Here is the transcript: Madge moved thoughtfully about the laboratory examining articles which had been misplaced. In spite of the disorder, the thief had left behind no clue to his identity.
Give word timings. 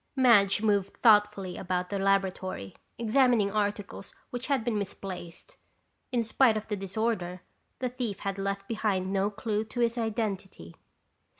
Madge 0.15 0.63
moved 0.63 0.97
thoughtfully 0.97 1.57
about 1.57 1.91
the 1.91 1.99
laboratory 1.99 2.75
examining 2.97 3.51
articles 3.51 4.15
which 4.31 4.47
had 4.47 4.63
been 4.63 4.79
misplaced. 4.79 5.57
In 6.11 6.23
spite 6.23 6.57
of 6.57 6.67
the 6.69 6.75
disorder, 6.75 7.41
the 7.77 7.89
thief 7.89 8.17
had 8.21 8.39
left 8.39 8.67
behind 8.67 9.13
no 9.13 9.29
clue 9.29 9.63
to 9.65 9.79
his 9.79 9.99
identity. 9.99 10.73